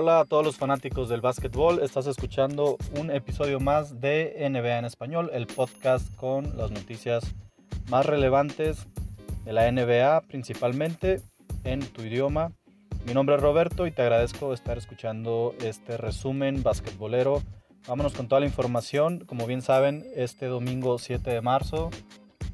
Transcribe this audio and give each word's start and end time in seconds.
Hola 0.00 0.20
a 0.20 0.24
todos 0.26 0.44
los 0.44 0.56
fanáticos 0.56 1.08
del 1.08 1.20
básquetbol, 1.20 1.80
estás 1.82 2.06
escuchando 2.06 2.76
un 3.00 3.10
episodio 3.10 3.58
más 3.58 4.00
de 4.00 4.48
NBA 4.48 4.78
en 4.78 4.84
español, 4.84 5.28
el 5.32 5.48
podcast 5.48 6.14
con 6.14 6.56
las 6.56 6.70
noticias 6.70 7.34
más 7.90 8.06
relevantes 8.06 8.86
de 9.44 9.52
la 9.52 9.68
NBA 9.72 10.20
principalmente 10.28 11.20
en 11.64 11.80
tu 11.80 12.02
idioma. 12.02 12.52
Mi 13.06 13.12
nombre 13.12 13.34
es 13.34 13.42
Roberto 13.42 13.88
y 13.88 13.90
te 13.90 14.02
agradezco 14.02 14.54
estar 14.54 14.78
escuchando 14.78 15.52
este 15.64 15.96
resumen 15.96 16.62
basquetbolero. 16.62 17.42
Vámonos 17.88 18.12
con 18.12 18.28
toda 18.28 18.38
la 18.38 18.46
información. 18.46 19.24
Como 19.26 19.48
bien 19.48 19.62
saben, 19.62 20.06
este 20.14 20.46
domingo 20.46 20.98
7 20.98 21.28
de 21.28 21.40
marzo 21.40 21.90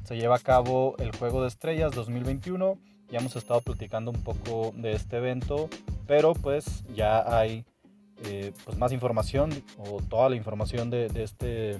se 0.03 0.17
lleva 0.17 0.37
a 0.37 0.39
cabo 0.39 0.95
el 0.97 1.15
Juego 1.15 1.43
de 1.43 1.49
Estrellas 1.49 1.93
2021. 1.93 2.79
Ya 3.11 3.19
hemos 3.19 3.35
estado 3.35 3.61
platicando 3.61 4.09
un 4.09 4.23
poco 4.23 4.73
de 4.75 4.93
este 4.93 5.17
evento, 5.17 5.69
pero 6.07 6.33
pues 6.33 6.83
ya 6.93 7.37
hay 7.37 7.65
eh, 8.25 8.53
pues 8.63 8.77
más 8.77 8.91
información 8.91 9.51
o 9.77 10.01
toda 10.01 10.29
la 10.29 10.35
información 10.35 10.89
de, 10.89 11.07
este, 11.15 11.77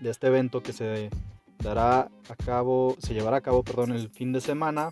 de 0.00 0.10
este 0.10 0.26
evento 0.28 0.62
que 0.62 0.72
se 0.72 1.10
dará 1.58 2.10
a 2.28 2.36
cabo, 2.36 2.96
se 2.98 3.14
llevará 3.14 3.38
a 3.38 3.40
cabo, 3.40 3.62
perdón, 3.62 3.92
el 3.92 4.08
fin 4.10 4.32
de 4.32 4.40
semana 4.40 4.90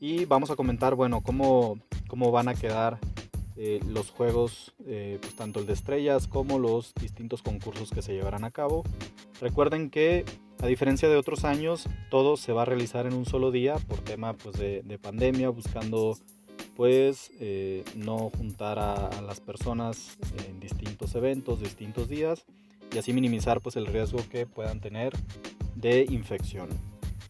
y 0.00 0.24
vamos 0.24 0.50
a 0.50 0.56
comentar, 0.56 0.94
bueno, 0.94 1.22
cómo, 1.22 1.78
cómo 2.08 2.30
van 2.30 2.48
a 2.48 2.54
quedar 2.54 2.98
eh, 3.56 3.80
los 3.88 4.10
juegos, 4.10 4.74
eh, 4.86 5.18
pues 5.20 5.34
tanto 5.34 5.60
el 5.60 5.66
de 5.66 5.72
estrellas 5.72 6.28
como 6.28 6.58
los 6.58 6.92
distintos 6.94 7.42
concursos 7.42 7.90
que 7.90 8.02
se 8.02 8.12
llevarán 8.12 8.44
a 8.44 8.50
cabo. 8.50 8.84
Recuerden 9.40 9.88
que 9.88 10.26
a 10.62 10.66
diferencia 10.66 11.08
de 11.08 11.16
otros 11.16 11.44
años, 11.44 11.88
todo 12.10 12.36
se 12.36 12.52
va 12.52 12.62
a 12.62 12.64
realizar 12.64 13.06
en 13.06 13.14
un 13.14 13.26
solo 13.26 13.50
día 13.50 13.76
por 13.76 13.98
tema 14.00 14.32
pues, 14.34 14.56
de, 14.58 14.98
pandemia, 15.00 15.50
buscando 15.50 16.16
pues 16.76 17.30
eh, 17.40 17.84
no 17.94 18.30
juntar 18.36 18.78
a, 18.78 19.10
las 19.22 19.40
personas 19.40 20.16
en 20.46 20.60
distintos 20.60 21.14
eventos, 21.14 21.60
distintos 21.60 22.08
días 22.08 22.44
y 22.94 22.98
así 22.98 23.12
minimizar 23.12 23.60
pues 23.60 23.76
el 23.76 23.86
riesgo 23.86 24.18
que 24.30 24.46
puedan 24.46 24.80
tener 24.80 25.12
de 25.74 26.06
infección. 26.08 26.68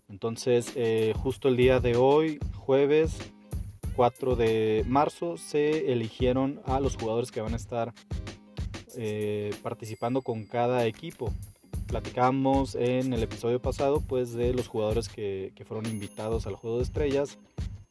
Entonces, 0.09 0.73
justo 1.23 1.49
el 1.49 1.57
día 1.57 1.81
de 1.81 1.97
hoy, 1.97 2.39
jueves 2.55 3.19
4 3.97 4.37
de 4.37 4.85
marzo 4.87 5.39
se 5.39 5.91
eligieron 5.91 6.61
a 6.67 6.81
los 6.81 6.97
jugadores 6.97 7.33
que 7.33 7.41
van 7.41 7.55
a 7.55 7.57
estar 7.57 7.95
eh, 8.95 9.55
participando 9.63 10.21
con 10.21 10.45
cada 10.45 10.87
equipo. 10.87 11.33
Platicamos 11.87 12.75
en 12.75 13.15
el 13.15 13.23
episodio 13.23 13.61
pasado 13.61 14.01
pues 14.01 14.35
de 14.35 14.53
los 14.53 14.69
jugadores 14.69 15.09
que, 15.09 15.53
fueron 15.67 15.87
invitados 15.87 16.47
al 16.47 16.57
juego 16.57 16.77
de 16.77 16.83
estrellas. 16.83 17.39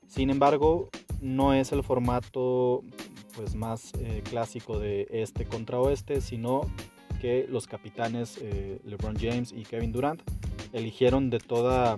Sin 0.07 0.29
embargo, 0.29 0.89
no 1.25 1.53
es 1.53 1.71
el 1.71 1.83
formato 1.83 2.83
pues 3.35 3.55
más 3.55 3.91
eh, 3.99 4.21
clásico 4.29 4.79
de 4.79 5.07
este 5.09 5.45
contra 5.45 5.79
oeste, 5.79 6.21
sino 6.21 6.61
que 7.19 7.47
los 7.49 7.67
capitanes 7.67 8.37
eh, 8.41 8.79
LeBron 8.85 9.17
James 9.19 9.51
y 9.51 9.63
Kevin 9.63 9.91
Durant 9.91 10.21
eligieron 10.71 11.29
de, 11.29 11.39
toda, 11.39 11.97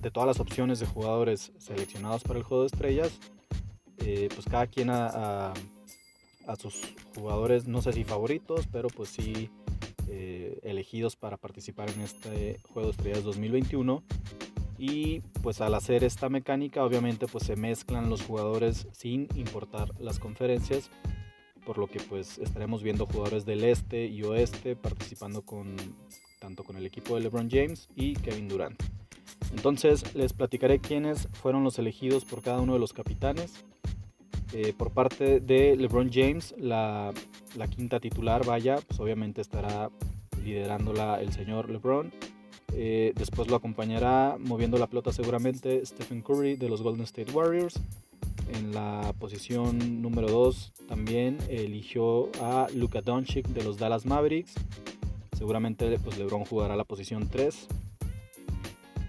de 0.00 0.10
todas 0.10 0.26
las 0.26 0.40
opciones 0.40 0.80
de 0.80 0.86
jugadores 0.86 1.52
seleccionados 1.58 2.24
para 2.24 2.38
el 2.38 2.44
juego 2.44 2.62
de 2.62 2.68
estrellas, 2.68 3.18
eh, 3.98 4.28
pues 4.34 4.46
cada 4.46 4.66
quien 4.66 4.88
a, 4.90 5.52
sus 6.58 6.80
jugadores, 7.14 7.66
no 7.66 7.82
sé 7.82 7.92
si 7.92 8.04
favoritos, 8.04 8.66
pero 8.70 8.88
pues 8.88 9.10
sí 9.10 9.50
elegidos 10.62 11.16
para 11.16 11.36
participar 11.36 11.90
en 11.90 12.02
este 12.02 12.60
Juego 12.72 12.88
de 12.88 12.92
Estrellas 12.92 13.24
2021. 13.24 14.02
Y 14.78 15.20
pues 15.42 15.60
al 15.60 15.74
hacer 15.74 16.04
esta 16.04 16.28
mecánica, 16.28 16.84
obviamente 16.84 17.26
pues 17.26 17.44
se 17.44 17.56
mezclan 17.56 18.10
los 18.10 18.22
jugadores 18.22 18.88
sin 18.92 19.28
importar 19.34 19.90
las 20.00 20.18
conferencias, 20.18 20.90
por 21.64 21.78
lo 21.78 21.86
que 21.86 22.00
pues 22.00 22.38
estaremos 22.38 22.82
viendo 22.82 23.06
jugadores 23.06 23.46
del 23.46 23.64
este 23.64 24.06
y 24.06 24.22
oeste 24.22 24.76
participando 24.76 25.42
con 25.42 25.76
tanto 26.40 26.64
con 26.64 26.76
el 26.76 26.84
equipo 26.84 27.14
de 27.14 27.22
LeBron 27.22 27.48
James 27.50 27.88
y 27.94 28.14
Kevin 28.14 28.48
Durant. 28.48 28.82
Entonces 29.52 30.14
les 30.14 30.32
platicaré 30.32 30.80
quiénes 30.80 31.28
fueron 31.32 31.64
los 31.64 31.78
elegidos 31.78 32.24
por 32.24 32.42
cada 32.42 32.60
uno 32.60 32.74
de 32.74 32.80
los 32.80 32.92
capitanes 32.92 33.64
eh, 34.56 34.72
por 34.72 34.92
parte 34.92 35.40
de 35.40 35.76
LeBron 35.76 36.10
James, 36.12 36.54
la, 36.56 37.12
quinta 37.74 37.98
titular, 37.98 38.46
vaya, 38.46 38.76
pues 38.86 39.00
obviamente 39.00 39.40
estará 39.40 39.90
liderándola 40.44 41.20
el 41.20 41.32
señor 41.32 41.70
LeBron. 41.70 42.12
Eh, 42.76 43.12
después 43.14 43.48
lo 43.48 43.56
acompañará 43.56 44.36
moviendo 44.38 44.78
la 44.78 44.88
pelota 44.88 45.12
seguramente 45.12 45.84
Stephen 45.86 46.22
Curry 46.22 46.56
de 46.56 46.68
los 46.68 46.82
Golden 46.82 47.04
State 47.04 47.32
Warriors. 47.32 47.80
En 48.52 48.74
la 48.74 49.14
posición 49.18 50.02
número 50.02 50.28
2 50.28 50.72
también 50.88 51.38
eligió 51.48 52.30
a 52.42 52.66
Luka 52.74 53.00
Doncic 53.00 53.46
de 53.48 53.64
los 53.64 53.78
Dallas 53.78 54.06
Mavericks. 54.06 54.54
Seguramente 55.36 55.98
pues, 55.98 56.18
LeBron 56.18 56.44
jugará 56.44 56.76
la 56.76 56.84
posición 56.84 57.28
3. 57.28 57.68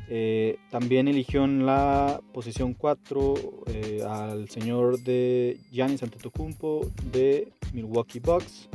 Eh, 0.08 0.59
también 0.70 1.08
eligió 1.08 1.44
en 1.44 1.66
la 1.66 2.22
posición 2.34 2.76
4 2.76 3.34
eh, 3.68 4.03
al 4.08 4.50
señor 4.50 5.00
de 5.00 5.58
Giannis 5.72 6.03
Antetokounmpo 6.03 6.92
de 7.12 7.52
Milwaukee 7.74 8.20
Bucks. 8.20 8.70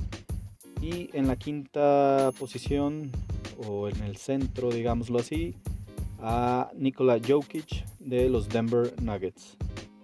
Y 0.82 1.10
en 1.12 1.28
la 1.28 1.36
quinta 1.36 2.32
posición, 2.38 3.12
o 3.66 3.88
en 3.88 4.02
el 4.02 4.16
centro, 4.16 4.70
digámoslo 4.70 5.18
así, 5.18 5.54
a 6.20 6.70
Nikola 6.74 7.18
Jokic 7.26 7.84
de 7.98 8.28
los 8.28 8.48
Denver 8.48 8.92
Nuggets. 9.02 9.56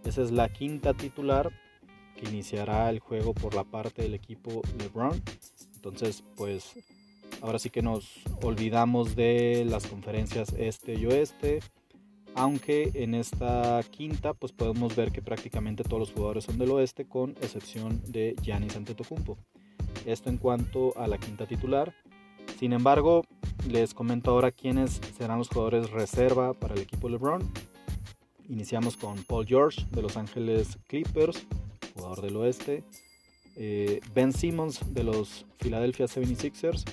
Esa 0.05 0.23
es 0.23 0.31
la 0.31 0.49
quinta 0.49 0.95
titular 0.95 1.51
que 2.17 2.29
iniciará 2.29 2.89
el 2.91 3.01
juego 3.01 3.35
por 3.35 3.55
la 3.55 3.65
parte 3.65 4.03
del 4.03 4.15
equipo 4.15 4.63
LeBron. 4.79 5.23
Entonces, 5.75 6.25
pues 6.37 6.75
Ahora 7.43 7.59
sí 7.59 7.71
que 7.71 7.83
nos 7.83 8.11
olvidamos 8.43 9.15
de 9.15 9.65
las 9.69 9.87
conferencias 9.87 10.55
este 10.57 10.95
y 10.95 11.07
oeste. 11.07 11.61
Aunque 12.35 12.91
en 12.95 13.15
esta 13.15 13.83
quinta 13.91 14.35
pues 14.35 14.53
podemos 14.53 14.95
ver 14.95 15.11
que 15.11 15.23
prácticamente 15.23 15.85
todos 15.85 16.01
los 16.01 16.13
jugadores 16.13 16.45
son 16.45 16.59
del 16.59 16.71
oeste 16.71 17.07
con 17.07 17.31
excepción 17.41 18.03
de 18.07 18.37
Giannis 18.43 18.77
Antetokounmpo. 18.77 19.39
Esto 20.05 20.29
en 20.29 20.37
cuanto 20.37 20.97
a 20.99 21.07
la 21.07 21.19
quinta 21.19 21.47
titular. 21.47 21.95
Sin 22.59 22.73
embargo, 22.73 23.25
les 23.69 23.95
comento 23.95 24.31
ahora 24.31 24.51
quiénes 24.53 25.01
serán 25.17 25.39
los 25.39 25.49
jugadores 25.49 25.91
reserva 25.91 26.55
para 26.55 26.75
el 26.75 26.81
equipo 26.81 27.09
LeBron. 27.09 27.43
Iniciamos 28.49 28.97
con 28.97 29.23
Paul 29.25 29.47
George 29.47 29.85
de 29.91 30.03
Los 30.03 30.17
Ángeles 30.17 30.79
Clippers, 30.87 31.47
jugador 31.95 32.23
del 32.23 32.37
oeste. 32.37 32.85
Eh, 33.57 34.01
ben 34.15 34.33
Simmons 34.33 34.81
de 34.93 35.03
los 35.03 35.47
Philadelphia 35.59 36.07
76ers, 36.07 36.85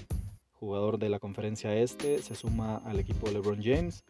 jugador 0.53 0.97
de 0.97 1.09
la 1.09 1.19
conferencia 1.19 1.75
este, 1.75 2.21
se 2.21 2.35
suma 2.35 2.77
al 2.85 2.99
equipo 2.99 3.29
LeBron 3.29 3.61
James. 3.61 4.03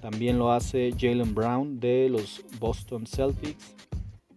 También 0.00 0.38
lo 0.38 0.52
hace 0.52 0.92
Jalen 0.98 1.34
Brown 1.34 1.78
de 1.78 2.08
los 2.08 2.44
Boston 2.58 3.06
Celtics. 3.06 3.74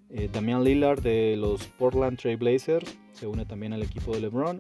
Eh, 0.09 0.29
Damian 0.31 0.63
Lillard 0.63 1.01
de 1.01 1.35
los 1.37 1.67
Portland 1.67 2.17
Trail 2.17 2.37
Blazers 2.37 2.97
se 3.13 3.27
une 3.27 3.45
también 3.45 3.73
al 3.73 3.83
equipo 3.83 4.13
de 4.13 4.21
LeBron. 4.21 4.59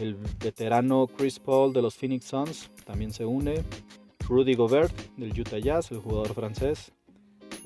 El 0.00 0.16
veterano 0.42 1.06
Chris 1.06 1.38
Paul 1.38 1.72
de 1.72 1.82
los 1.82 1.94
Phoenix 1.94 2.26
Suns 2.26 2.70
también 2.84 3.12
se 3.12 3.24
une. 3.24 3.62
Rudy 4.28 4.54
Gobert 4.54 4.94
del 5.16 5.38
Utah 5.38 5.58
Jazz, 5.58 5.90
el 5.90 5.98
jugador 5.98 6.32
francés, 6.32 6.92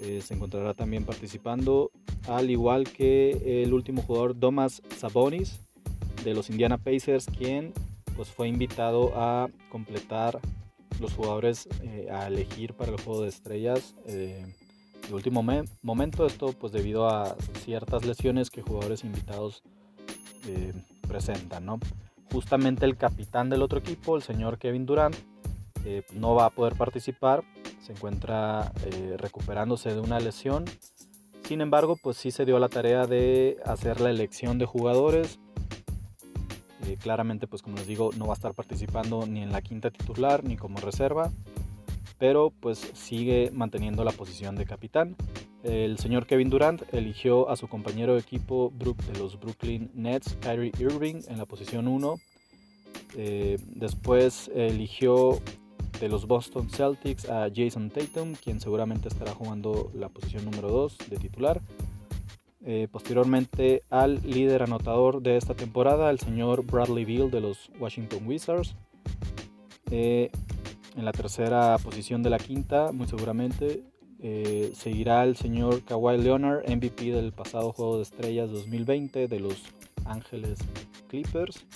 eh, 0.00 0.20
se 0.22 0.34
encontrará 0.34 0.74
también 0.74 1.04
participando, 1.04 1.90
al 2.28 2.50
igual 2.50 2.84
que 2.84 3.62
el 3.62 3.72
último 3.72 4.02
jugador 4.02 4.34
Thomas 4.34 4.82
Sabonis 4.96 5.60
de 6.24 6.34
los 6.34 6.50
Indiana 6.50 6.78
Pacers, 6.78 7.26
quien 7.26 7.72
pues 8.16 8.28
fue 8.28 8.48
invitado 8.48 9.12
a 9.14 9.48
completar 9.70 10.40
los 11.00 11.12
jugadores 11.12 11.68
eh, 11.82 12.08
a 12.10 12.26
elegir 12.26 12.74
para 12.74 12.92
el 12.92 13.00
juego 13.00 13.22
de 13.22 13.28
estrellas 13.28 13.94
eh, 14.06 14.46
de 15.06 15.14
último 15.14 15.44
momento 15.82 16.26
esto 16.26 16.52
pues 16.52 16.72
debido 16.72 17.08
a 17.08 17.36
ciertas 17.64 18.04
lesiones 18.04 18.50
que 18.50 18.62
jugadores 18.62 19.04
invitados 19.04 19.62
eh, 20.46 20.72
presentan 21.06 21.66
¿no? 21.66 21.78
Justamente 22.32 22.84
el 22.84 22.96
capitán 22.96 23.50
del 23.50 23.62
otro 23.62 23.78
equipo 23.78 24.16
el 24.16 24.22
señor 24.22 24.58
Kevin 24.58 24.86
Durant 24.86 25.16
no 26.14 26.34
va 26.34 26.46
a 26.46 26.50
poder 26.50 26.74
participar 26.74 27.44
se 27.86 27.92
encuentra 27.92 28.72
recuperándose 29.16 29.94
de 29.94 30.00
una 30.00 30.18
lesión. 30.18 30.64
Sin 31.44 31.60
embargo 31.60 31.96
pues 32.02 32.16
sí 32.16 32.32
se 32.32 32.44
dio 32.44 32.58
la 32.58 32.68
tarea 32.68 33.06
de 33.06 33.58
hacer 33.64 34.00
la 34.00 34.10
elección 34.10 34.58
de 34.58 34.66
jugadores. 34.66 35.38
Eh, 36.84 36.96
claramente, 37.00 37.46
pues 37.46 37.62
como 37.62 37.76
les 37.76 37.86
digo, 37.86 38.10
no 38.16 38.26
va 38.26 38.32
a 38.32 38.36
estar 38.36 38.54
participando 38.54 39.26
ni 39.26 39.42
en 39.42 39.50
la 39.50 39.60
quinta 39.60 39.90
titular 39.90 40.44
ni 40.44 40.56
como 40.56 40.78
reserva, 40.78 41.32
pero 42.18 42.52
pues 42.60 42.78
sigue 42.94 43.50
manteniendo 43.52 44.04
la 44.04 44.12
posición 44.12 44.56
de 44.56 44.66
capitán. 44.66 45.16
El 45.62 45.98
señor 45.98 46.26
Kevin 46.26 46.50
Durant 46.50 46.82
eligió 46.94 47.48
a 47.48 47.56
su 47.56 47.68
compañero 47.68 48.14
de 48.14 48.20
equipo 48.20 48.72
de 48.78 49.18
los 49.18 49.38
Brooklyn 49.40 49.90
Nets, 49.94 50.36
Kyrie 50.40 50.72
Irving, 50.78 51.22
en 51.28 51.38
la 51.38 51.44
posición 51.44 51.88
1. 51.88 52.16
Eh, 53.16 53.58
después 53.74 54.50
eligió 54.54 55.40
de 56.00 56.08
los 56.08 56.26
Boston 56.26 56.68
Celtics 56.70 57.28
a 57.28 57.48
Jason 57.54 57.90
Tatum, 57.90 58.34
quien 58.34 58.60
seguramente 58.60 59.08
estará 59.08 59.32
jugando 59.32 59.90
la 59.94 60.08
posición 60.08 60.44
número 60.44 60.68
2 60.68 60.98
de 61.10 61.16
titular. 61.16 61.60
Eh, 62.64 62.88
posteriormente 62.90 63.84
al 63.90 64.20
líder 64.22 64.62
anotador 64.62 65.22
de 65.22 65.36
esta 65.36 65.54
temporada, 65.54 66.10
el 66.10 66.18
señor 66.18 66.64
Bradley 66.64 67.04
Beal 67.04 67.30
de 67.30 67.40
los 67.40 67.70
Washington 67.78 68.26
Wizards. 68.26 68.74
Eh, 69.90 70.30
en 70.96 71.04
la 71.04 71.12
tercera 71.12 71.76
posición 71.78 72.22
de 72.22 72.30
la 72.30 72.38
quinta, 72.38 72.90
muy 72.90 73.06
seguramente, 73.06 73.82
eh, 74.18 74.72
seguirá 74.74 75.24
el 75.24 75.36
señor 75.36 75.82
Kawhi 75.84 76.16
Leonard, 76.18 76.64
MVP 76.68 77.12
del 77.12 77.32
pasado 77.32 77.72
Juego 77.72 77.98
de 77.98 78.02
Estrellas 78.02 78.50
2020 78.50 79.28
de 79.28 79.40
los 79.40 79.62
Ángeles 80.06 80.58
Clippers. 81.08 81.66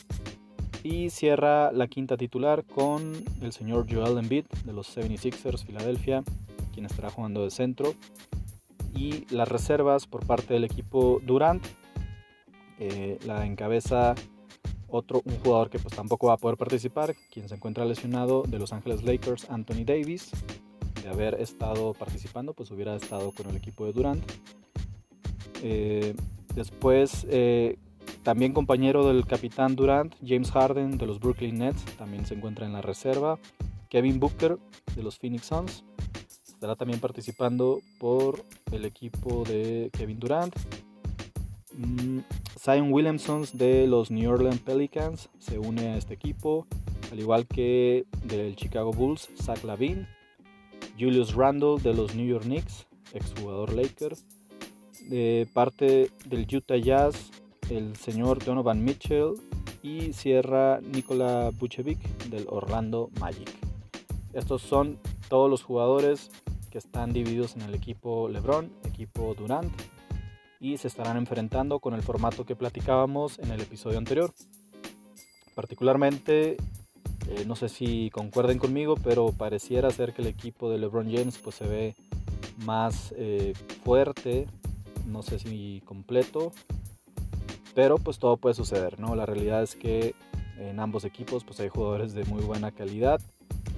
Y 0.82 1.10
cierra 1.10 1.70
la 1.72 1.88
quinta 1.88 2.16
titular 2.16 2.64
con 2.64 3.12
el 3.42 3.52
señor 3.52 3.86
Joel 3.92 4.16
Embiid 4.16 4.46
de 4.64 4.72
los 4.72 4.96
76ers 4.96 5.64
Filadelfia, 5.66 6.24
quien 6.72 6.86
estará 6.86 7.10
jugando 7.10 7.44
de 7.44 7.50
centro. 7.50 7.94
Y 8.94 9.26
las 9.32 9.48
reservas 9.48 10.06
por 10.06 10.26
parte 10.26 10.54
del 10.54 10.64
equipo 10.64 11.20
Durant. 11.24 11.62
Eh, 12.78 13.18
la 13.26 13.44
encabeza 13.44 14.14
otro, 14.90 15.22
un 15.24 15.38
jugador 15.38 15.70
que 15.70 15.78
pues 15.78 15.94
tampoco 15.94 16.28
va 16.28 16.34
a 16.34 16.36
poder 16.36 16.56
participar, 16.56 17.14
quien 17.32 17.48
se 17.48 17.54
encuentra 17.54 17.84
lesionado 17.84 18.42
de 18.46 18.58
Los 18.58 18.72
Ángeles 18.72 19.02
Lakers, 19.02 19.50
Anthony 19.50 19.84
Davis. 19.84 20.30
De 21.02 21.08
haber 21.08 21.40
estado 21.40 21.94
participando, 21.94 22.52
pues 22.52 22.70
hubiera 22.70 22.94
estado 22.94 23.32
con 23.32 23.48
el 23.48 23.56
equipo 23.56 23.86
de 23.86 23.92
Durant. 23.92 24.22
Eh, 25.62 26.14
después, 26.54 27.26
eh, 27.30 27.78
también 28.22 28.52
compañero 28.52 29.06
del 29.06 29.26
capitán 29.26 29.76
Durant, 29.76 30.14
James 30.24 30.50
Harden 30.50 30.98
de 30.98 31.06
los 31.06 31.18
Brooklyn 31.18 31.58
Nets, 31.58 31.84
también 31.96 32.26
se 32.26 32.34
encuentra 32.34 32.66
en 32.66 32.72
la 32.72 32.82
reserva. 32.82 33.38
Kevin 33.88 34.20
Booker 34.20 34.58
de 34.94 35.02
los 35.02 35.18
Phoenix 35.18 35.46
Suns 35.46 35.84
estará 36.46 36.76
también 36.76 37.00
participando 37.00 37.80
por 37.98 38.44
el 38.70 38.84
equipo 38.84 39.44
de 39.44 39.90
Kevin 39.96 40.20
Durant. 40.20 40.54
Mm, 41.72 42.20
Zion 42.58 42.92
Williamson 42.92 43.44
de 43.52 43.86
los 43.86 44.10
New 44.10 44.30
Orleans 44.30 44.60
Pelicans 44.60 45.28
se 45.38 45.58
une 45.58 45.88
a 45.88 45.96
este 45.96 46.14
equipo, 46.14 46.66
al 47.12 47.20
igual 47.20 47.46
que 47.46 48.06
del 48.24 48.56
Chicago 48.56 48.92
Bulls, 48.92 49.28
Zach 49.40 49.62
Lavin. 49.64 50.06
Julius 50.98 51.34
Randle 51.34 51.80
de 51.80 51.94
los 51.94 52.14
New 52.14 52.26
York 52.26 52.44
Knicks, 52.44 52.86
exjugador 53.14 53.72
Laker. 53.72 54.14
De 55.08 55.48
parte 55.54 56.10
del 56.26 56.46
Utah 56.54 56.76
Jazz, 56.76 57.30
el 57.70 57.96
señor 57.96 58.44
Donovan 58.44 58.84
Mitchell 58.84 59.34
y 59.82 60.12
cierra 60.12 60.80
Nikola 60.80 61.50
Vucevic 61.58 61.98
del 62.28 62.46
Orlando 62.48 63.10
Magic. 63.18 63.50
Estos 64.34 64.60
son 64.60 64.98
todos 65.28 65.48
los 65.48 65.62
jugadores 65.62 66.30
que 66.70 66.78
están 66.78 67.12
divididos 67.12 67.56
en 67.56 67.62
el 67.62 67.74
equipo 67.74 68.28
LeBron, 68.28 68.70
equipo 68.84 69.34
Durant 69.34 69.72
y 70.60 70.76
se 70.76 70.88
estarán 70.88 71.16
enfrentando 71.16 71.80
con 71.80 71.94
el 71.94 72.02
formato 72.02 72.44
que 72.44 72.54
platicábamos 72.54 73.38
en 73.38 73.50
el 73.50 73.62
episodio 73.62 73.96
anterior. 73.96 74.32
Particularmente, 75.54 76.58
eh, 77.28 77.44
no 77.46 77.56
sé 77.56 77.70
si 77.70 78.10
concuerden 78.10 78.58
conmigo, 78.58 78.94
pero 79.02 79.32
pareciera 79.32 79.90
ser 79.90 80.12
que 80.12 80.20
el 80.20 80.28
equipo 80.28 80.70
de 80.70 80.78
LeBron 80.78 81.10
James 81.10 81.38
pues, 81.38 81.56
se 81.56 81.66
ve 81.66 81.96
más 82.64 83.14
eh, 83.16 83.54
fuerte, 83.82 84.46
no 85.06 85.22
sé 85.22 85.38
si 85.38 85.82
completo, 85.86 86.52
pero 87.74 87.96
pues 87.96 88.18
todo 88.18 88.36
puede 88.36 88.54
suceder, 88.54 89.00
¿no? 89.00 89.14
La 89.14 89.24
realidad 89.24 89.62
es 89.62 89.74
que 89.74 90.14
en 90.58 90.78
ambos 90.78 91.04
equipos 91.04 91.42
pues 91.42 91.58
hay 91.60 91.70
jugadores 91.70 92.12
de 92.12 92.24
muy 92.24 92.42
buena 92.42 92.70
calidad 92.70 93.20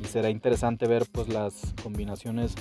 y 0.02 0.06
será 0.06 0.30
interesante 0.30 0.88
ver 0.88 1.06
pues 1.12 1.28
las 1.28 1.74
combinaciones 1.82 2.56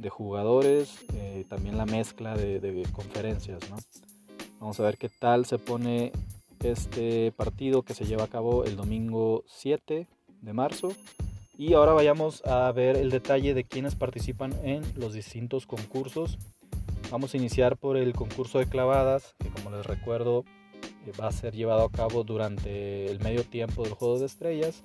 de 0.00 0.08
jugadores, 0.08 0.98
eh, 1.14 1.44
también 1.48 1.76
la 1.76 1.84
mezcla 1.84 2.34
de, 2.34 2.86
conferencias, 2.92 3.60
¿no? 3.68 3.76
Vamos 4.58 4.80
a 4.80 4.84
ver 4.84 4.96
qué 4.96 5.08
tal 5.08 5.46
se 5.46 5.58
pone 5.58 6.12
este 6.62 7.32
partido 7.32 7.82
que 7.82 7.94
se 7.94 8.04
lleva 8.04 8.24
a 8.24 8.28
cabo 8.28 8.64
el 8.64 8.76
domingo 8.76 9.44
7 9.46 10.06
de 10.40 10.52
marzo. 10.52 10.92
Y 11.56 11.74
ahora 11.74 11.92
vayamos 11.92 12.42
a 12.46 12.72
ver 12.72 12.96
el 12.96 13.10
detalle 13.10 13.52
de 13.52 13.64
quienes 13.64 13.94
participan 13.94 14.54
en 14.64 14.82
los 14.96 15.12
distintos 15.12 15.66
concursos. 15.66 16.38
Vamos 17.10 17.34
a 17.34 17.36
iniciar 17.36 17.76
por 17.76 17.96
el 17.96 18.14
concurso 18.14 18.58
de 18.58 18.66
clavadas, 18.66 19.34
que 19.38 19.50
como 19.50 19.70
les 19.70 19.84
recuerdo 19.84 20.44
eh, 21.06 21.12
va 21.20 21.28
a 21.28 21.32
ser 21.32 21.54
llevado 21.54 21.84
a 21.84 21.90
cabo 21.90 22.24
durante 22.24 23.10
el 23.10 23.20
medio 23.20 23.44
tiempo 23.44 23.82
del 23.82 23.92
juego 23.92 24.18
de 24.18 24.26
estrellas. 24.26 24.82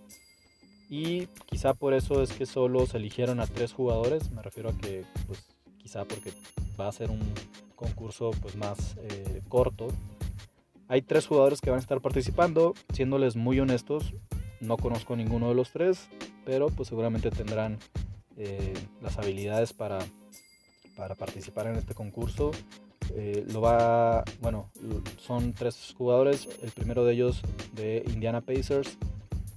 Y 0.90 1.28
quizá 1.46 1.74
por 1.74 1.94
eso 1.94 2.22
es 2.22 2.32
que 2.32 2.46
solo 2.46 2.86
se 2.86 2.98
eligieron 2.98 3.40
a 3.40 3.48
tres 3.48 3.74
jugadores. 3.74 4.32
Me 4.32 4.42
refiero 4.42 4.70
a 4.70 4.78
que, 4.78 5.04
pues, 5.28 5.46
quizá 5.78 6.06
porque 6.06 6.32
va 6.80 6.88
a 6.88 6.92
ser 6.92 7.10
un 7.10 7.22
concurso 7.76 8.32
pues, 8.42 8.56
más 8.56 8.96
eh, 8.98 9.42
corto. 9.48 9.88
Hay 10.88 11.02
tres 11.02 11.26
jugadores 11.26 11.62
que 11.62 11.72
van 11.72 11.80
a 11.80 11.82
estar 11.82 12.02
participando. 12.02 12.74
Siéndoles 12.94 13.36
muy 13.36 13.60
honestos, 13.60 14.14
no 14.60 14.78
conozco 14.78 15.16
ninguno 15.16 15.50
de 15.50 15.56
los 15.56 15.72
tres, 15.72 16.08
pero 16.46 16.68
pues 16.68 16.90
seguramente 16.90 17.32
tendrán 17.32 17.80
eh, 18.38 18.74
las 19.02 19.18
habilidades 19.18 19.74
para, 19.74 20.00
para 20.96 21.16
participar 21.16 21.68
en 21.68 21.76
este 21.76 21.96
concurso. 21.96 22.52
Eh, 23.16 23.46
lo 23.52 23.62
va, 23.62 24.24
bueno, 24.42 24.70
son 25.18 25.54
tres 25.54 25.94
jugadores. 25.98 26.48
El 26.62 26.72
primero 26.72 27.06
de 27.06 27.14
ellos 27.14 27.42
de 27.74 28.04
Indiana 28.08 28.42
Pacers, 28.42 28.98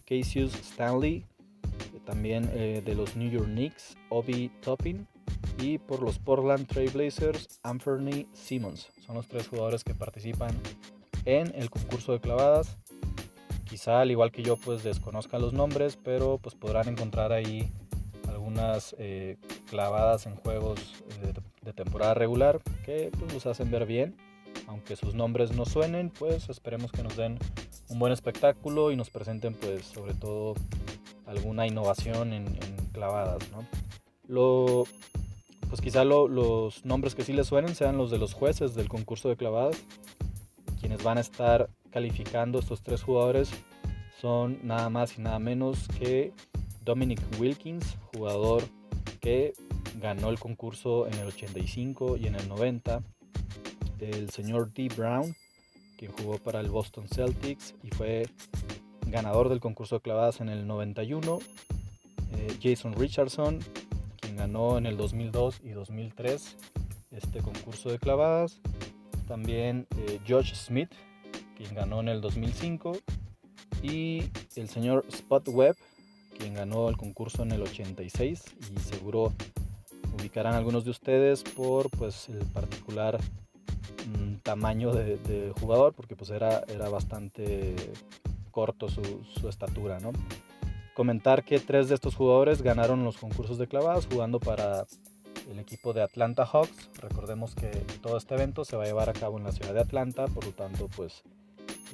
Cassius 0.08 0.55
Stanley, 0.55 1.26
también 2.06 2.50
eh, 2.55 2.81
de 2.82 2.94
los 2.94 3.16
New 3.16 3.31
York 3.31 3.46
Knicks, 3.46 3.99
Obi 4.08 4.50
Toppin, 4.62 5.06
y 5.58 5.76
por 5.76 6.02
los 6.02 6.19
Portland 6.19 6.66
Trailblazers, 6.66 7.60
Anthony 7.62 8.26
Simmons. 8.32 8.88
Son 9.05 9.16
los 9.16 9.28
tres 9.28 9.49
jugadores 9.49 9.84
que 9.84 9.94
participan 9.94 10.50
en 11.26 11.52
el 11.55 11.69
concurso 11.69 12.12
de 12.12 12.20
clavadas. 12.20 12.78
Quizá 13.64 14.00
al 14.00 14.10
igual 14.10 14.32
que 14.32 14.43
yo 14.43 14.56
pues 14.56 14.82
desconozcan 14.82 15.43
los 15.43 15.52
nombres, 15.52 15.99
pero 16.02 16.38
pues 16.38 16.54
podrán 16.54 16.88
encontrar 16.88 17.32
ahí 17.32 17.70
algunas 18.28 18.96
eh, 18.99 19.37
clavadas 19.69 20.25
en 20.25 20.37
juegos 20.37 20.81
de, 21.20 21.34
de, 21.61 21.72
temporada 21.75 22.14
regular 22.14 22.61
que 22.84 23.11
pues 23.19 23.34
los 23.34 23.44
hacen 23.44 23.70
ver 23.70 23.84
bien. 23.84 24.16
Aunque 24.66 24.96
sus 24.96 25.14
nombres 25.14 25.52
no 25.52 25.66
suenen, 25.66 26.11
pues 26.11 26.49
esperemos 26.49 26.93
que 26.93 27.02
nos 27.02 27.16
den 27.16 27.38
un 27.88 27.99
buen 27.99 28.12
espectáculo 28.12 28.90
y 28.90 28.96
nos 28.96 29.11
presenten 29.11 29.55
pues 29.55 29.87
sobre 29.87 30.14
todo 30.14 30.55
alguna 31.26 31.67
innovación 31.67 32.32
en, 32.32 32.46
clavadas. 32.93 33.50
¿no? 33.50 33.67
Lo, 34.26 34.85
pues 35.68 35.80
quizá 35.80 36.04
los 36.04 36.85
nombres 36.85 37.14
que 37.14 37.25
sí 37.25 37.33
les 37.33 37.47
suenen 37.47 37.75
sean 37.75 37.97
los 37.97 38.11
de 38.11 38.18
los 38.18 38.35
jueces 38.35 38.75
del 38.75 38.88
concurso 38.88 39.28
de 39.28 39.37
clavadas, 39.37 39.76
quienes 40.80 41.02
van 41.02 41.18
a 41.18 41.21
estar 41.21 41.71
calificando 41.90 42.59
estos 42.59 42.83
tres 42.83 43.02
jugadores 43.02 43.50
son 44.21 44.59
nada 44.64 44.90
más 44.90 45.16
y 45.16 45.23
nada 45.23 45.38
menos 45.38 45.87
que 45.99 46.33
Dominic 46.85 47.21
Wilkins, 47.38 47.97
jugador 48.14 48.64
que 49.21 49.52
ganó 50.00 50.30
el 50.30 50.38
concurso 50.38 51.07
en 51.07 51.14
el 51.14 51.28
85 51.28 52.16
y 52.16 52.26
en 52.26 52.35
el 52.35 52.49
90, 52.49 53.02
el 54.00 54.30
señor 54.30 54.73
D. 54.73 54.88
Brown, 54.97 55.35
quien 55.99 56.12
jugó 56.12 56.38
para 56.38 56.61
el 56.61 56.71
Boston 56.71 57.09
Celtics 57.09 57.75
y 57.83 57.90
fue 57.90 58.26
ganador 59.09 59.49
del 59.49 59.61
concurso 59.61 59.97
de 59.97 60.00
clavadas 60.00 60.40
en 60.40 60.49
el 60.49 60.67
91. 60.67 61.40
Eh, 62.33 62.59
Jason 62.62 62.95
Richardson, 62.95 63.59
quien 64.21 64.37
ganó 64.37 64.78
en 64.78 64.87
el 64.87 64.97
2002 64.97 65.61
y 65.64 65.71
2003 65.71 66.57
este 67.11 67.40
concurso 67.40 67.90
de 67.90 67.99
clavadas. 67.99 68.61
También 69.26 69.87
eh, 69.97 70.21
Josh 70.26 70.55
Smith, 70.55 70.93
quien 71.57 71.75
ganó 71.75 72.00
en 72.00 72.09
el 72.09 72.21
2005. 72.21 72.97
Y 73.83 74.31
el 74.57 74.69
señor 74.69 75.05
Spot 75.09 75.47
Webb, 75.49 75.76
quien 76.38 76.55
ganó 76.55 76.88
el 76.88 76.97
concurso 76.97 77.43
en 77.43 77.52
el 77.52 77.62
86 77.62 78.45
y 78.76 78.81
seguro 78.81 79.33
ubicarán 80.19 80.55
algunos 80.55 80.85
de 80.85 80.90
ustedes 80.90 81.43
por 81.43 81.90
pues 81.90 82.28
el 82.28 82.45
particular 82.47 83.19
tamaño 84.49 84.95
de, 84.95 85.52
jugador 85.61 85.93
porque 85.93 86.17
pues 86.17 86.31
era, 86.31 86.64
era 86.69 86.88
bastante 86.88 87.76
corto 88.50 88.88
su, 88.88 89.47
estatura, 89.47 90.00
¿no? 90.00 90.12
Comentar 90.95 91.45
que 91.45 91.61
tres 91.61 91.90
de 91.90 91.95
estos 91.95 92.14
jugadores 92.14 92.62
ganaron 92.62 93.05
los 93.05 93.19
concursos 93.19 93.59
de 93.59 93.67
clavadas 93.67 94.09
jugando 94.11 94.40
para 94.40 94.87
el 95.50 95.59
equipo 95.59 95.93
de 95.93 96.00
Atlanta 96.00 96.47
Hawks. 96.47 96.88
Recordemos 96.99 97.55
que 97.55 97.69
todo 98.00 98.17
este 98.17 98.37
evento 98.37 98.64
se 98.64 98.78
va 98.78 98.85
a 98.85 98.87
llevar 98.87 99.11
a 99.11 99.12
cabo 99.12 99.37
en 99.37 99.45
la 99.45 99.52
ciudad 99.52 99.75
de 99.75 99.81
Atlanta, 99.81 100.25
por 100.28 100.47
lo 100.47 100.52
tanto, 100.52 100.88
pues, 100.97 101.25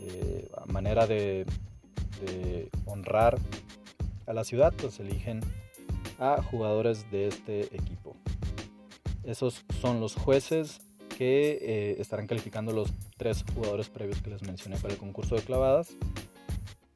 eh, 0.01 0.49
a 0.57 0.73
manera 0.73 1.09
de, 1.09 1.47
honrar 2.87 3.37
a 4.27 4.33
la 4.33 4.45
ciudad, 4.45 4.73
pues 4.81 5.01
eligen 5.01 5.41
a 6.21 6.41
jugadores 6.41 7.11
de 7.11 7.27
este 7.27 7.63
equipo. 7.75 8.15
Esos 9.25 9.65
son 9.81 9.99
los 9.99 10.15
jueces 10.15 10.81
que 11.17 11.59
eh, 11.61 11.97
estarán 11.99 12.27
calificando 12.27 12.73
los 12.73 12.93
tres 13.17 13.45
jugadores 13.55 13.89
previos 13.89 14.21
que 14.21 14.31
les 14.31 14.43
mencioné 14.43 14.77
para 14.77 14.95
el 14.95 14.99
concurso 14.99 15.37
de 15.37 15.43
clavadas. 15.43 15.97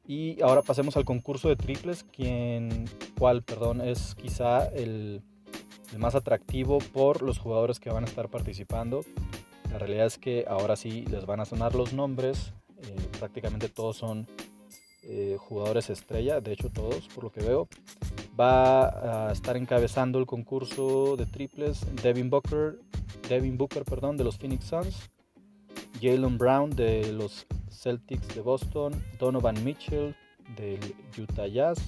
Y 0.09 0.41
ahora 0.41 0.63
pasemos 0.63 0.97
al 0.97 1.05
concurso 1.05 1.49
de 1.49 1.55
triples, 1.55 2.03
quien, 2.03 2.85
cual, 3.17 3.43
perdón, 3.43 3.81
es 3.81 4.15
quizá 4.15 4.65
el, 4.67 5.21
más 5.97 6.15
atractivo 6.15 6.79
por 6.79 7.21
los 7.21 7.37
jugadores 7.37 7.79
que 7.79 7.91
van 7.91 8.03
a 8.03 8.07
estar 8.07 8.27
participando. 8.27 9.05
La 9.71 9.77
realidad 9.77 10.07
es 10.07 10.17
que 10.17 10.45
ahora 10.47 10.75
sí 10.75 11.05
les 11.11 11.27
van 11.27 11.41
a 11.41 11.45
sonar 11.45 11.75
los 11.75 11.93
nombres. 11.93 12.53
Eh, 12.81 12.95
prácticamente 13.19 13.69
todos 13.69 13.97
son 13.97 14.25
eh, 15.03 15.37
jugadores 15.39 15.91
estrella, 15.91 16.41
de 16.41 16.53
hecho 16.53 16.69
todos 16.69 17.07
por 17.09 17.25
lo 17.25 17.31
que 17.31 17.41
veo. 17.41 17.67
Va 18.39 19.27
a 19.27 19.31
estar 19.31 19.57
encabezando 19.57 20.17
el 20.17 20.25
concurso 20.25 21.17
de 21.17 21.27
triples 21.27 21.85
Devin 22.01 22.31
Booker, 22.31 22.79
Devin 23.29 23.57
Booker 23.57 23.85
perdón, 23.85 24.17
de 24.17 24.23
los 24.23 24.37
Phoenix 24.37 24.65
Suns, 24.65 25.09
Jalen 26.01 26.37
Brown 26.37 26.71
de 26.71 27.13
los 27.13 27.45
Celtics 27.69 28.35
de 28.35 28.41
Boston, 28.41 28.93
Donovan 29.19 29.63
Mitchell 29.63 30.15
del 30.57 30.79
Utah 31.17 31.47
Jazz, 31.47 31.79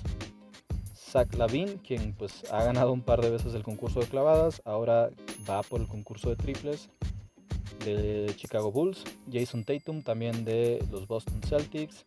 Zach 0.96 1.34
Lavin, 1.36 1.80
quien 1.80 2.14
pues 2.14 2.44
ha 2.52 2.64
ganado 2.64 2.94
un 2.94 3.02
par 3.02 3.22
de 3.22 3.32
veces 3.32 3.54
el 3.56 3.64
concurso 3.64 4.00
de 4.00 4.06
clavadas, 4.06 4.62
ahora 4.64 5.10
va 5.50 5.64
por 5.64 5.82
el 5.82 5.88
concurso 5.88 6.30
de 6.30 6.36
triples 6.36 6.90
de 7.84 8.32
Chicago 8.36 8.72
Bulls, 8.72 9.04
Jason 9.32 9.64
Tatum 9.64 10.04
también 10.04 10.46
de 10.46 10.86
los 10.92 11.08
Boston 11.08 11.42
Celtics. 11.42 12.04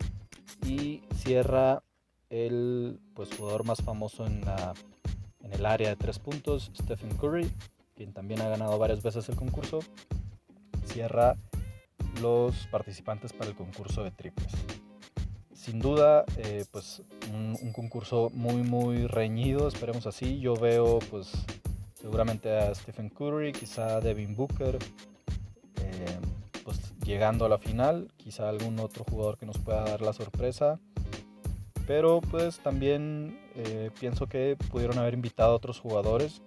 Y 0.66 1.02
cierra 1.16 1.82
el 2.30 2.98
pues, 3.14 3.36
jugador 3.36 3.64
más 3.64 3.82
famoso 3.82 4.24
en, 4.26 4.42
en 5.40 5.52
el 5.52 5.66
área 5.66 5.90
de 5.90 5.96
tres 5.96 6.18
puntos, 6.18 6.70
Stephen 6.74 7.14
Curry, 7.18 7.50
quien 7.94 8.12
también 8.12 8.40
ha 8.40 8.48
ganado 8.48 8.78
varias 8.78 9.02
veces 9.02 9.28
el 9.28 9.36
concurso, 9.36 9.80
cierra 10.84 11.36
los 12.20 12.66
participantes 12.68 13.32
para 13.32 13.50
el 13.50 13.56
concurso 13.56 14.04
de 14.04 14.10
triples. 14.10 14.52
Sin 15.52 15.80
duda, 15.80 16.24
eh, 16.36 16.64
pues 16.70 17.02
un, 17.32 17.72
concurso 17.72 18.30
muy 18.34 18.62
muy 18.62 19.06
reñido, 19.06 19.66
esperemos 19.66 20.06
así. 20.06 20.38
Yo 20.40 20.54
veo 20.54 20.98
pues 21.10 21.32
seguramente 21.94 22.56
a 22.56 22.74
Stephen 22.74 23.08
Curry, 23.08 23.52
quizá 23.52 23.96
a 23.96 24.00
Devin 24.00 24.36
Booker, 24.36 24.78
llegando 27.04 27.44
a 27.44 27.48
la 27.48 27.58
final, 27.58 28.10
quizá 28.16 28.48
algún 28.48 28.80
otro 28.80 29.04
jugador 29.04 29.38
que 29.38 29.46
nos 29.46 29.58
pueda 29.58 29.84
dar 29.84 30.00
la 30.00 30.12
sorpresa. 30.12 30.80
Pero 31.86 32.20
pues 32.22 32.58
también 32.60 33.38
eh, 33.54 33.90
pienso 34.00 34.26
que 34.26 34.56
pudieron 34.70 34.98
haber 34.98 35.14
invitado 35.14 35.52
a 35.52 35.56
otros 35.56 35.78
jugadores 35.78 36.42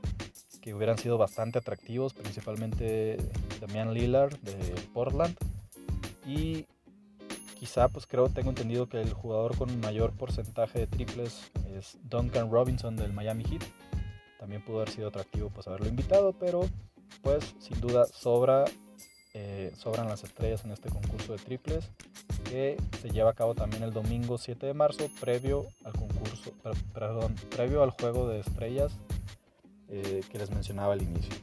que 0.67 0.73
hubieran 0.73 0.97
sido 0.97 1.17
bastante 1.17 1.59
atractivos, 1.59 2.13
principalmente 2.13 3.15
Damian 3.61 3.93
Lillard 3.93 4.37
de 4.39 4.75
Portland. 4.93 5.33
Y 6.25 6.65
quizá 7.57 7.87
pues 7.87 8.05
creo, 8.05 8.27
tengo 8.27 8.49
entendido 8.49 8.89
que 8.89 8.99
el 8.99 9.13
jugador 9.13 9.55
con 9.55 9.79
mayor 9.79 10.11
porcentaje 10.11 10.79
de 10.79 10.87
triples 10.87 11.49
es 11.73 11.97
Duncan 12.03 12.51
Robinson 12.51 12.97
del 12.97 13.13
Miami 13.13 13.45
Heat. 13.45 13.63
También 14.41 14.61
pudo 14.61 14.81
haber 14.81 14.89
sido 14.89 15.07
atractivo 15.07 15.49
pues 15.51 15.65
haberlo 15.67 15.87
invitado, 15.87 16.33
pero 16.33 16.67
pues 17.21 17.55
sin 17.59 17.79
duda 17.79 18.05
sobra 18.05 18.65
eh, 19.33 19.71
sobran 19.77 20.09
las 20.09 20.25
estrellas 20.25 20.65
en 20.65 20.71
este 20.71 20.89
concurso 20.89 21.31
de 21.31 21.39
triples 21.39 21.89
que 22.43 22.75
se 23.01 23.09
lleva 23.09 23.31
a 23.31 23.33
cabo 23.33 23.55
también 23.55 23.83
el 23.83 23.93
domingo 23.93 24.37
7 24.37 24.65
de 24.65 24.73
marzo 24.73 25.09
previo 25.21 25.67
al 25.85 25.93
concurso, 25.93 26.51
perdón, 26.93 27.35
previo 27.55 27.83
al 27.83 27.91
juego 27.91 28.27
de 28.27 28.41
estrellas 28.41 28.97
eh, 29.89 30.21
que 30.29 30.37
les 30.37 30.49
mencionaba 30.51 30.93
al 30.93 31.01
inicio. 31.01 31.33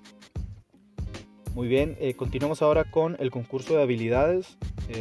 Muy 1.54 1.68
bien, 1.68 1.96
eh, 2.00 2.14
continuamos 2.14 2.62
ahora 2.62 2.90
con 2.90 3.16
el 3.20 3.30
concurso 3.30 3.74
de 3.76 3.82
habilidades. 3.82 4.56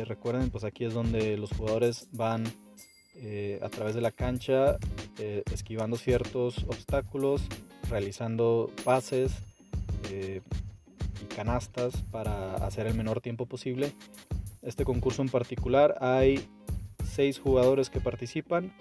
recuerden, 0.05 0.49
pues 0.49 0.63
aquí 0.63 0.85
es 0.85 0.93
donde 0.93 1.37
los 1.37 1.51
jugadores 1.51 2.07
van 2.11 2.45
a 3.61 3.69
través 3.69 3.95
de 3.95 4.01
la 4.01 4.11
cancha 4.11 4.77
esquivando 5.51 5.97
ciertos 5.97 6.65
obstáculos, 6.67 7.41
realizando 7.89 8.69
pases, 8.83 9.31
canastas 11.35 12.03
para 12.11 12.55
hacer 12.65 12.87
el 12.87 12.95
menor 12.95 13.21
tiempo 13.21 13.45
posible. 13.45 13.93
Este 14.61 14.85
concurso 14.85 15.21
en 15.21 15.29
particular 15.29 15.95
hay 15.99 16.47
seis 17.03 17.39
jugadores 17.39 17.89
que 17.89 17.99
participan. 17.99 18.73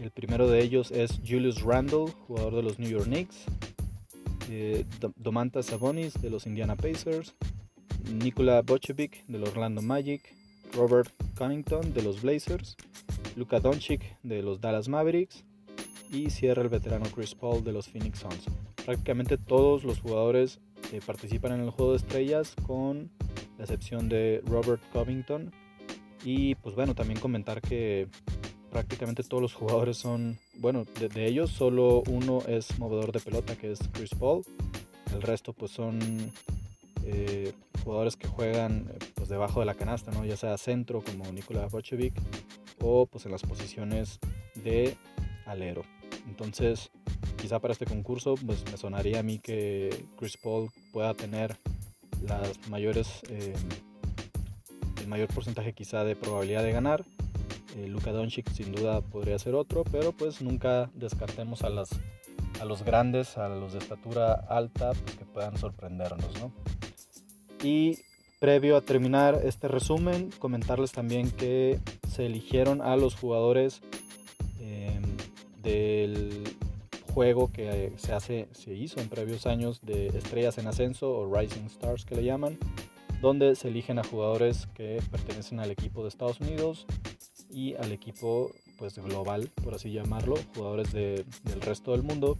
El 0.00 0.10
primero 0.10 0.48
de 0.48 0.62
ellos 0.62 0.90
es 0.90 1.20
Julius 1.26 1.62
Randle, 1.62 2.12
jugador 2.26 2.56
de 2.56 2.62
los 2.62 2.78
New 2.78 2.90
York 2.90 3.06
Knicks. 3.06 3.46
Eh, 4.48 4.84
Domantas 5.16 5.66
Sabonis 5.66 6.14
de 6.14 6.30
los 6.30 6.46
Indiana 6.46 6.76
Pacers. 6.76 7.34
Nikola 8.12 8.62
Bochevic 8.62 9.26
de 9.26 9.38
los 9.38 9.50
Orlando 9.50 9.82
Magic. 9.82 10.22
Robert 10.72 11.12
Connington 11.36 11.92
de 11.92 12.02
los 12.02 12.22
Blazers. 12.22 12.76
Luka 13.36 13.60
Doncic 13.60 14.18
de 14.22 14.42
los 14.42 14.60
Dallas 14.60 14.88
Mavericks. 14.88 15.44
Y 16.10 16.30
cierra 16.30 16.62
el 16.62 16.68
veterano 16.68 17.06
Chris 17.14 17.34
Paul 17.34 17.62
de 17.62 17.72
los 17.72 17.88
Phoenix 17.88 18.20
Suns. 18.20 18.46
Prácticamente 18.84 19.36
todos 19.36 19.84
los 19.84 20.00
jugadores 20.00 20.60
participan 21.06 21.52
en 21.52 21.60
el 21.60 21.70
juego 21.70 21.92
de 21.92 21.98
estrellas 21.98 22.54
con 22.66 23.10
la 23.58 23.64
excepción 23.64 24.08
de 24.08 24.42
Robert 24.46 24.82
Covington. 24.92 25.52
Y 26.24 26.54
pues 26.56 26.74
bueno, 26.74 26.94
también 26.94 27.20
comentar 27.20 27.60
que 27.60 28.08
prácticamente 28.70 29.22
todos 29.22 29.42
los 29.42 29.54
jugadores 29.54 29.98
son, 29.98 30.38
bueno, 30.58 30.84
de, 30.84 31.26
ellos 31.26 31.50
solo 31.50 32.02
uno 32.08 32.40
es 32.46 32.78
movedor 32.78 33.12
de 33.12 33.20
pelota 33.20 33.56
que 33.56 33.72
es 33.72 33.78
Chris 33.92 34.10
Paul. 34.18 34.44
El 35.14 35.22
resto 35.22 35.52
pues 35.52 35.70
son 35.70 35.98
eh, 37.04 37.52
jugadores 37.84 38.16
que 38.16 38.28
juegan 38.28 38.90
eh, 38.90 38.98
pues 39.14 39.28
debajo 39.28 39.60
de 39.60 39.66
la 39.66 39.74
canasta, 39.74 40.10
¿no? 40.10 40.24
ya 40.24 40.36
sea 40.36 40.58
centro 40.58 41.02
como 41.02 41.30
Nikola 41.32 41.66
Bochevic 41.66 42.14
o 42.80 43.06
pues 43.06 43.24
en 43.24 43.32
las 43.32 43.42
posiciones 43.42 44.18
de 44.64 44.96
alero. 45.46 45.82
Entonces, 46.28 46.90
quizá 47.40 47.58
para 47.58 47.72
este 47.72 47.86
concurso, 47.86 48.34
pues 48.34 48.64
me 48.70 48.76
sonaría 48.76 49.20
a 49.20 49.22
mí 49.22 49.38
que 49.38 50.06
Chris 50.18 50.36
Paul 50.36 50.70
pueda 50.92 51.14
tener 51.14 51.56
las 52.22 52.68
mayores, 52.68 53.22
eh, 53.30 53.54
el 55.00 55.08
mayor 55.08 55.28
porcentaje 55.28 55.72
quizá 55.72 56.04
de 56.04 56.16
probabilidad 56.16 56.62
de 56.62 56.72
ganar. 56.72 57.04
Eh, 57.78 57.86
Luka 57.86 58.10
Doncic 58.10 58.50
sin 58.50 58.72
duda 58.72 59.02
podría 59.02 59.38
ser 59.38 59.54
otro, 59.54 59.84
pero 59.84 60.12
pues 60.12 60.42
nunca 60.42 60.90
descartemos 60.94 61.62
a, 61.62 61.70
las, 61.70 61.90
a 62.60 62.64
los 62.64 62.82
grandes, 62.82 63.38
a 63.38 63.48
los 63.48 63.72
de 63.72 63.78
estatura 63.78 64.32
alta, 64.32 64.92
pues 64.92 65.16
que 65.16 65.24
puedan 65.24 65.56
sorprendernos, 65.56 66.40
¿no? 66.40 66.52
Y 67.62 67.98
previo 68.40 68.76
a 68.76 68.80
terminar 68.80 69.40
este 69.44 69.68
resumen, 69.68 70.30
comentarles 70.38 70.92
también 70.92 71.30
que 71.30 71.78
se 72.08 72.26
eligieron 72.26 72.82
a 72.82 72.96
los 72.96 73.14
jugadores 73.14 73.80
eh, 74.60 75.00
del 75.62 76.44
juego 77.14 77.52
que 77.52 77.92
se, 77.96 78.12
hace, 78.12 78.48
se 78.52 78.74
hizo 78.74 79.00
en 79.00 79.08
previos 79.08 79.46
años 79.46 79.80
de 79.82 80.08
estrellas 80.08 80.58
en 80.58 80.66
ascenso 80.66 81.10
o 81.10 81.32
Rising 81.32 81.66
Stars 81.66 82.04
que 82.04 82.16
le 82.16 82.24
llaman, 82.24 82.58
donde 83.20 83.54
se 83.54 83.68
eligen 83.68 83.98
a 83.98 84.04
jugadores 84.04 84.66
que 84.74 85.00
pertenecen 85.10 85.60
al 85.60 85.70
equipo 85.70 86.02
de 86.02 86.08
Estados 86.08 86.40
Unidos 86.40 86.86
y 87.58 87.74
al 87.74 87.90
equipo 87.90 88.52
pues 88.78 88.96
global, 88.98 89.50
por 89.64 89.74
así 89.74 89.90
llamarlo, 89.90 90.36
jugadores 90.54 90.92
del 90.92 91.24
resto 91.60 91.90
del 91.90 92.04
mundo. 92.04 92.38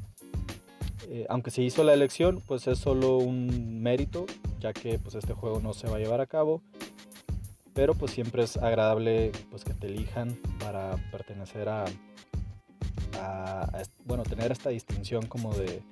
Eh, 1.08 1.26
aunque 1.28 1.50
se 1.50 1.62
hizo 1.62 1.82
la 1.82 1.92
elección, 1.92 2.40
pues 2.46 2.68
es 2.68 2.78
solo 2.78 3.16
un 3.16 3.82
mérito, 3.82 4.26
ya 4.60 4.72
que 4.72 5.00
pues 5.00 5.16
este 5.16 5.32
juego 5.32 5.58
no 5.58 5.72
se 5.72 5.88
va 5.88 5.96
a 5.96 5.98
llevar 5.98 6.20
a 6.20 6.26
cabo. 6.26 6.62
Pero 7.75 7.94
pues 7.94 8.12
siempre 8.12 8.44
es 8.44 8.56
agradable 8.56 9.32
pues 9.50 9.64
que 9.64 9.75
te 9.75 9.88
elijan 9.88 10.38
para 10.60 10.96
pertenecer 11.10 11.68
a, 11.68 11.84
bueno, 14.04 14.22
tener 14.22 14.52
esta 14.52 14.70
distinción 14.70 15.26
como 15.26 15.52
de 15.52 15.82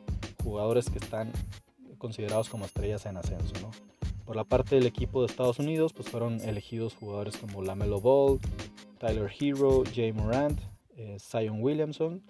jugadores 0.44 0.88
que 0.88 0.98
están 0.98 1.32
considerados 1.98 2.48
como 2.48 2.64
estrellas 2.64 3.06
en 3.06 3.16
ascenso. 3.16 3.54
¿no? 3.60 3.95
Por 4.26 4.34
la 4.34 4.42
parte 4.42 4.74
del 4.74 4.86
equipo 4.86 5.20
de 5.20 5.28
Estados 5.28 5.60
Unidos, 5.60 5.92
pues 5.92 6.08
fueron 6.08 6.40
elegidos 6.40 6.96
jugadores 6.96 7.36
como 7.36 7.62
Lamelo 7.62 8.00
Ball, 8.00 8.40
Tyler 8.98 9.30
Hero, 9.38 9.84
Jay 9.94 10.12
Morant, 10.12 10.60
eh, 10.96 11.16
Zion 11.20 11.62
Williamson. 11.62 12.22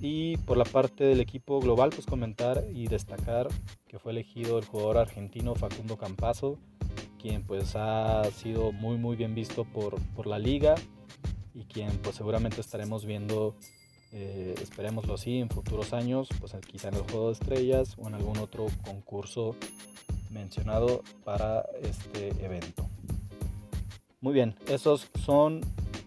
Y 0.00 0.36
por 0.38 0.56
la 0.56 0.64
parte 0.64 1.02
del 1.02 1.20
equipo 1.20 1.58
global, 1.58 1.90
pues 1.90 2.06
comentar 2.06 2.64
y 2.72 2.86
destacar 2.86 3.48
que 3.88 3.98
fue 3.98 4.12
elegido 4.12 4.58
el 4.58 4.66
jugador 4.66 4.98
argentino 4.98 5.56
Facundo 5.56 5.96
Campazo, 5.96 6.58
quien 7.20 7.42
pues 7.42 7.74
ha 7.74 8.22
sido 8.30 8.70
muy 8.70 8.96
muy 8.96 9.16
bien 9.16 9.34
visto 9.34 9.64
por, 9.64 10.00
por 10.14 10.28
la 10.28 10.38
liga 10.38 10.76
y 11.54 11.64
quien 11.64 11.90
pues 11.98 12.14
seguramente 12.14 12.60
estaremos 12.60 13.04
viendo 13.04 13.56
eh, 14.12 14.54
así 15.12 15.38
en 15.38 15.48
futuros 15.48 15.92
años, 15.92 16.28
pues 16.38 16.52
quizá 16.70 16.88
en 16.88 16.94
el 16.94 17.02
juego 17.02 17.28
de 17.28 17.32
estrellas 17.32 17.96
o 17.98 18.06
en 18.06 18.14
algún 18.14 18.38
otro 18.38 18.66
concurso 18.84 19.56
mencionado 20.30 21.02
para 21.24 21.64
este 21.82 22.28
evento. 22.44 22.88
Muy 24.20 24.34
bien, 24.34 24.56
esos 24.68 25.08
son 25.24 25.60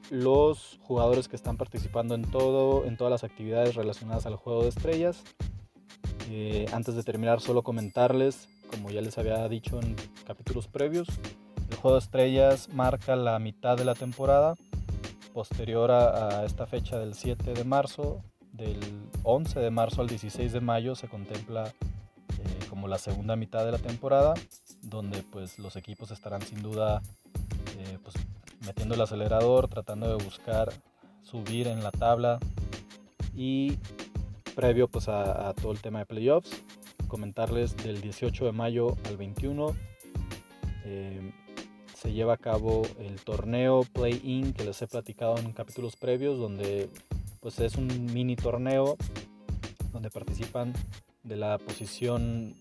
los 0.10 0.80
jugadores 0.82 1.28
que 1.28 1.36
están 1.36 1.58
participando 1.58 2.16
en 2.16 2.24
todo, 2.24 2.86
en 2.86 2.98
todas 2.98 3.12
las 3.12 3.24
actividades 3.24 3.76
relacionadas 3.76 4.26
al 4.26 4.36
juego 4.36 4.64
de 4.64 4.70
estrellas. 4.70 5.24
Eh, 6.30 6.66
antes 6.74 6.96
de 6.96 7.04
terminar, 7.04 7.42
solo 7.42 7.64
comentarles, 7.64 8.50
como 8.72 8.90
ya 8.90 9.02
les 9.02 9.18
había 9.18 9.48
dicho 9.48 9.80
en 9.82 9.96
capítulos 10.26 10.68
previos, 10.68 11.08
el 11.70 11.78
juego 11.78 11.98
de 11.98 12.04
estrellas 12.04 12.70
marca 12.70 13.16
la 13.16 13.38
mitad 13.40 13.78
de 13.78 13.86
la 13.86 13.96
temporada 13.96 14.56
posterior 15.34 15.92
a, 15.92 16.44
esta 16.46 16.66
fecha 16.66 17.00
del 17.00 17.14
7 17.14 17.54
de 17.54 17.64
marzo, 17.64 18.22
del 18.52 18.80
11 19.24 19.60
de 19.60 19.72
marzo 19.72 20.02
al 20.02 20.08
16 20.08 20.52
de 20.52 20.62
mayo 20.62 20.96
se 20.96 21.08
contempla 21.08 21.72
como 22.80 22.88
la 22.88 22.98
segunda 22.98 23.36
mitad 23.36 23.66
de 23.66 23.74
la 23.74 23.78
temporada 23.78 24.34
donde 24.84 25.22
pues 25.22 25.60
los 25.60 25.76
equipos 25.76 26.12
estarán 26.12 26.42
sin 26.42 26.62
duda 26.62 27.02
eh, 27.78 27.98
pues, 28.02 28.16
metiendo 28.66 28.96
el 28.96 29.02
acelerador, 29.02 29.68
tratando 29.68 30.08
de 30.08 30.24
buscar 30.24 30.72
subir 31.22 31.68
en 31.68 31.84
la 31.84 31.92
tabla. 31.92 32.40
Y 33.36 33.78
previo 34.56 34.88
pues 34.88 35.10
a, 35.10 35.54
todo 35.62 35.74
el 35.74 35.82
tema 35.82 36.00
de 36.00 36.06
playoffs, 36.06 36.64
comentarles 37.10 37.76
del 37.76 38.00
18 38.00 38.46
de 38.46 38.52
mayo 38.54 38.96
al 39.10 39.18
21 39.18 39.76
eh, 40.86 41.34
se 41.94 42.14
lleva 42.14 42.36
a 42.36 42.38
cabo 42.38 42.84
el 42.98 43.20
torneo 43.20 43.82
Play-In 43.92 44.54
que 44.54 44.64
les 44.64 44.82
he 44.82 44.88
platicado 44.88 45.38
en 45.38 45.52
capítulos 45.52 45.98
previos 45.98 46.40
donde 46.40 46.90
pues 47.42 47.60
es 47.60 47.76
un 47.76 48.06
mini 48.06 48.38
torneo 48.38 48.96
donde 49.92 50.10
participan 50.10 50.72
de 51.24 51.36
la 51.36 51.58
posición 51.58 52.56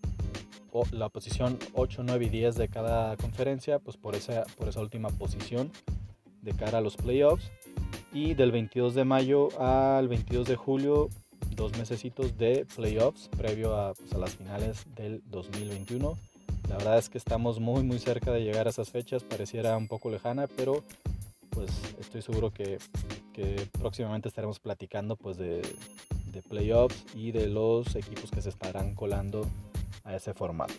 la 0.93 1.09
posición 1.09 1.59
8, 1.75 2.03
9 2.05 2.27
y 2.27 2.29
10 2.29 2.57
de 2.57 2.69
cada 2.69 3.17
conferencia, 3.17 3.79
pues 3.79 3.97
por 3.97 4.15
esa, 4.15 4.45
por 4.57 4.69
esa 4.69 4.81
última 4.81 5.09
posición 5.09 5.71
de 6.43 6.53
cara 6.53 6.79
a 6.79 6.81
los 6.81 6.97
playoffs. 6.97 7.51
Y 8.13 8.35
del 8.35 8.53
22 8.53 8.95
de 8.95 9.05
mayo 9.05 9.49
al 9.61 10.09
22 10.09 10.49
de 10.49 10.57
julio, 10.57 11.09
dos 11.55 11.77
mesecitos 11.77 12.39
de 12.39 12.67
playoffs 12.77 13.29
previo 13.37 13.77
a, 13.77 13.95
pues, 13.95 14.13
a 14.13 14.19
las 14.19 14.35
finales 14.37 14.87
del 14.95 15.23
2021. 15.27 16.17
La 16.69 16.77
verdad 16.77 16.99
es 16.99 17.09
que 17.09 17.19
estamos 17.19 17.61
muy 17.61 17.83
muy 17.83 17.99
cerca 17.99 18.31
de 18.31 18.43
llegar 18.43 18.67
a 18.67 18.71
esas 18.71 18.91
fechas, 18.91 19.25
pareciera 19.25 19.77
un 19.77 19.89
poco 19.89 20.11
lejana, 20.11 20.47
pero 20.47 20.85
pues 21.51 21.71
estoy 21.99 22.23
seguro 22.23 22.51
que, 22.51 22.79
que 23.33 23.69
próximamente 23.79 24.29
estaremos 24.29 24.61
platicando 24.61 25.17
pues 25.17 25.39
de, 25.39 25.63
de 26.33 26.43
playoffs 26.43 27.05
y 27.15 27.33
de 27.33 27.47
los 27.47 27.97
equipos 27.97 28.31
que 28.31 28.43
se 28.43 28.51
estarán 28.51 28.95
colando 28.95 29.47
a 30.09 30.17
ese 30.17 30.35
formato. 30.35 30.75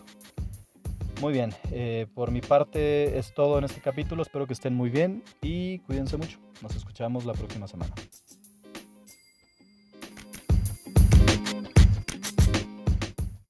Muy 1.22 1.34
bien, 1.34 1.54
eh, 1.72 2.08
por 2.14 2.32
mi 2.32 2.42
parte 2.42 3.18
es 3.18 3.34
todo 3.34 3.58
en 3.58 3.66
este 3.66 3.82
capítulo, 3.82 4.22
espero 4.22 4.48
que 4.48 4.54
estén 4.54 4.74
muy 4.74 4.90
bien 4.90 5.24
y 5.42 5.80
cuídense 5.80 6.18
mucho. 6.18 6.40
Nos 6.62 6.76
escuchamos 6.76 7.26
la 7.26 7.34
próxima 7.34 7.68
semana. 7.68 7.94